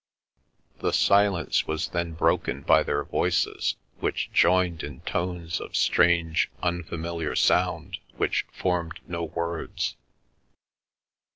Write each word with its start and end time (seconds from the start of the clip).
The 0.79 0.93
silence 0.93 1.67
was 1.67 1.89
then 1.89 2.13
broken 2.13 2.61
by 2.63 2.81
their 2.81 3.03
voices 3.03 3.75
which 3.99 4.31
joined 4.33 4.81
in 4.81 5.01
tones 5.01 5.59
of 5.61 5.75
strange 5.75 6.49
unfamiliar 6.63 7.35
sound 7.35 7.99
which 8.17 8.47
formed 8.51 8.99
no 9.07 9.25
words. 9.25 9.95